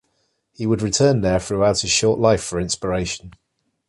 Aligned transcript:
He 0.51 0.65
would 0.65 0.81
return 0.81 1.21
there 1.21 1.37
throughout 1.39 1.81
his 1.81 1.91
short 1.91 2.17
life 2.19 2.41
for 2.41 2.59
inspiration. 2.59 3.33